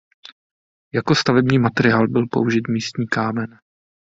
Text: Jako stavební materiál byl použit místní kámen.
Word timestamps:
Jako 0.93 1.15
stavební 1.15 1.59
materiál 1.59 2.07
byl 2.07 2.27
použit 2.27 2.67
místní 2.67 3.07
kámen. 3.07 3.59